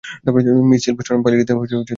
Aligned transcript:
Miss 0.69 0.79
Silverstone 0.85 1.19
পালিয়ে 1.23 1.39
যেতে 1.41 1.51
চেষ্টা 1.51 1.59
করলেন। 1.61 1.81